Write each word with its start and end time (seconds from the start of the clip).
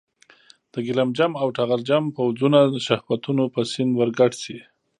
د 0.71 0.73
ګیلم 0.85 1.09
جم 1.17 1.31
او 1.41 1.47
ټغر 1.57 1.79
جم 1.89 2.03
پوځونه 2.15 2.59
شهوتونو 2.85 3.43
په 3.53 3.59
سیند 3.71 3.91
ورګډ 3.95 4.33
شي. 4.43 4.59